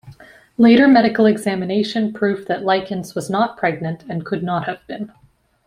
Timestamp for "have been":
4.65-5.11